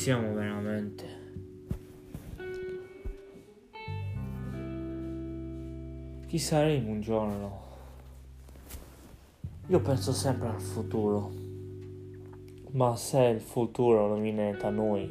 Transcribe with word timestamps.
siamo 0.00 0.32
veramente? 0.32 1.04
Chi 6.26 6.38
saremo 6.38 6.90
un 6.90 7.00
giorno? 7.02 7.60
Io 9.66 9.80
penso 9.82 10.14
sempre 10.14 10.48
al 10.48 10.60
futuro, 10.62 11.30
ma 12.70 12.96
se 12.96 13.20
il 13.24 13.42
futuro 13.42 14.08
non 14.08 14.22
viene 14.22 14.56
da 14.56 14.70
noi, 14.70 15.02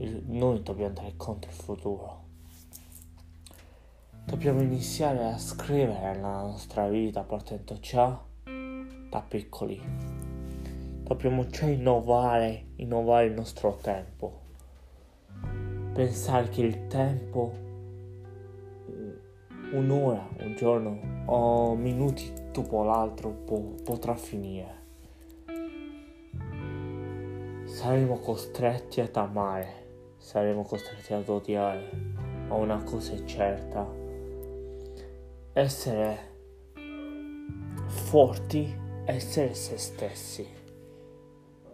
il, 0.00 0.22
noi 0.26 0.62
dobbiamo 0.62 0.88
andare 0.88 1.14
contro 1.16 1.50
il 1.50 1.56
futuro. 1.56 2.24
Dobbiamo 4.26 4.60
iniziare 4.60 5.32
a 5.32 5.38
scrivere 5.38 6.20
la 6.20 6.42
nostra 6.42 6.86
vita 6.88 7.22
partendo 7.22 7.78
già 7.80 8.22
da 9.08 9.24
piccoli. 9.26 10.19
Dobbiamo 11.10 11.44
già 11.48 11.66
innovare, 11.66 12.66
innovare 12.76 13.26
il 13.26 13.32
nostro 13.32 13.76
tempo. 13.82 14.42
Pensare 15.92 16.48
che 16.50 16.60
il 16.62 16.86
tempo, 16.86 17.52
un'ora, 19.72 20.28
un 20.38 20.54
giorno 20.54 21.24
o 21.26 21.74
minuti 21.74 22.32
dopo 22.52 22.84
l'altro 22.84 23.30
po- 23.30 23.74
potrà 23.82 24.14
finire. 24.14 24.74
Saremo 27.64 28.20
costretti 28.20 29.00
ad 29.00 29.16
amare, 29.16 30.14
saremo 30.16 30.62
costretti 30.62 31.12
ad 31.12 31.28
odiare, 31.28 31.90
ma 32.46 32.54
una 32.54 32.80
cosa 32.84 33.14
è 33.14 33.24
certa, 33.24 33.84
essere 35.54 36.18
forti, 37.88 38.72
essere 39.06 39.54
se 39.54 39.76
stessi, 39.76 40.58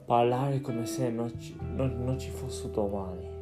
parlare 0.06 0.60
come 0.60 0.86
se 0.86 1.10
non 1.10 1.36
ci, 1.40 1.56
non, 1.74 2.04
non 2.04 2.16
ci 2.16 2.30
fosse 2.30 2.70
domani. 2.70 3.34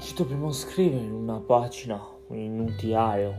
Ci 0.00 0.14
dobbiamo 0.14 0.50
scrivere 0.50 1.04
in 1.04 1.12
una 1.12 1.38
pagina, 1.38 2.04
in 2.30 2.58
un 2.58 2.74
diario, 2.76 3.38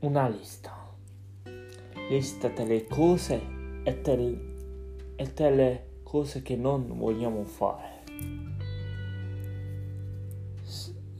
una 0.00 0.28
lista. 0.28 0.72
Lista 2.08 2.48
delle 2.48 2.86
cose 2.86 3.40
e, 3.82 4.00
del, 4.00 5.14
e 5.16 5.32
delle 5.34 5.86
cose 6.04 6.42
che 6.42 6.56
non 6.56 6.86
vogliamo 6.96 7.42
fare. 7.44 8.01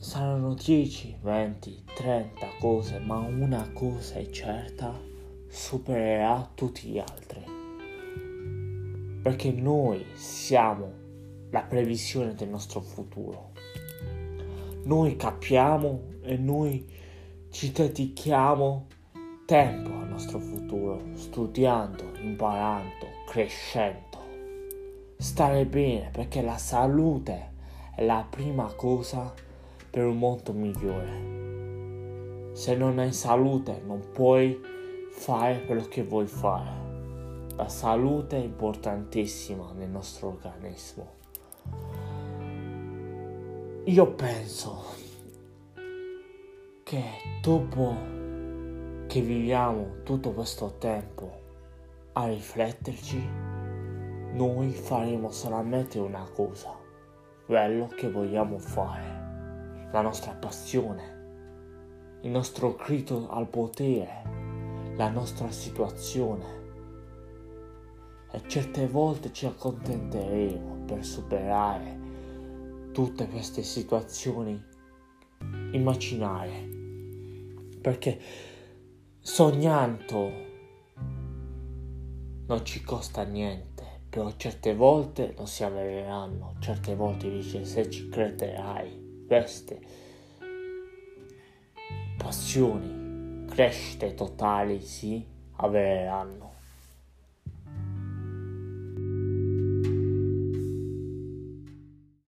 Saranno 0.03 0.55
10, 0.55 1.19
20, 1.23 1.85
30 1.95 2.49
cose, 2.59 2.99
ma 2.99 3.19
una 3.19 3.71
cosa 3.73 4.17
è 4.17 4.29
certa, 4.31 5.01
supererà 5.49 6.51
tutti 6.55 6.89
gli 6.89 6.99
altri. 6.99 7.45
Perché 9.23 9.53
noi 9.53 10.05
siamo 10.15 10.91
la 11.51 11.63
previsione 11.63 12.35
del 12.35 12.49
nostro 12.49 12.81
futuro. 12.81 13.53
Noi 14.83 15.15
capiamo 15.15 16.01
e 16.23 16.37
noi 16.37 16.85
ci 17.51 17.71
dedichiamo 17.71 18.89
tempo 19.47 19.91
al 19.91 20.09
nostro 20.09 20.41
futuro, 20.41 21.01
studiando, 21.15 22.11
imparando, 22.21 23.07
crescendo. 23.29 24.19
Stare 25.17 25.65
bene 25.65 26.11
perché 26.11 26.43
la 26.43 26.59
salute 26.59 27.53
è 27.95 28.05
la 28.05 28.27
prima 28.29 28.65
cosa 28.75 29.33
per 29.93 30.07
un 30.07 30.17
mondo 30.17 30.55
migliore. 30.55 32.51
Se 32.55 32.75
non 32.75 32.99
hai 32.99 33.13
salute 33.13 33.83
non 33.85 34.03
puoi 34.11 34.59
fare 35.11 35.67
quello 35.67 35.83
che 35.83 36.03
vuoi 36.03 36.27
fare. 36.27 36.81
La 37.57 37.69
salute 37.69 38.39
è 38.39 38.43
importantissima 38.43 39.71
nel 39.73 39.91
nostro 39.91 40.29
organismo. 40.29 41.21
Io 43.85 44.13
penso 44.15 44.83
che 46.83 47.03
dopo 47.43 47.95
che 49.07 49.21
viviamo 49.21 49.97
tutto 50.05 50.33
questo 50.33 50.77
tempo 50.79 51.41
a 52.15 52.29
rifletterci, 52.29 53.23
noi 54.33 54.71
faremo 54.71 55.31
solamente 55.31 55.99
una 55.99 56.27
cosa, 56.35 56.75
quello 57.45 57.89
che 57.89 58.11
vogliamo 58.11 58.59
fare, 58.59 59.22
la 59.93 60.01
nostra 60.01 60.33
passione, 60.33 62.21
il 62.23 62.31
nostro 62.31 62.75
grido 62.75 63.29
al 63.29 63.47
potere, 63.47 64.95
la 64.97 65.11
nostra 65.11 65.51
situazione. 65.51 66.61
E 68.33 68.43
certe 68.47 68.89
volte 68.89 69.31
ci 69.33 69.45
accontenteremo 69.45 70.85
per 70.87 71.05
superare 71.05 72.91
tutte 72.93 73.29
queste 73.29 73.63
situazioni 73.63 74.59
immaginarie. 75.73 76.71
Perché 77.83 78.19
sognando 79.21 80.51
non 82.47 82.65
ci 82.65 82.83
costa 82.83 83.25
niente, 83.25 84.05
però 84.09 84.33
certe 84.37 84.75
volte 84.75 85.35
non 85.37 85.47
si 85.47 85.65
avvereranno, 85.65 86.55
certe 86.61 86.95
volte 86.95 87.31
dice 87.31 87.67
se 87.67 87.91
ci 87.91 88.09
crederai, 88.09 89.02
queste 89.27 89.81
passioni, 92.17 93.47
crescite 93.49 94.15
totali 94.15 94.81
si 94.81 95.27
avvereranno. 95.57 96.62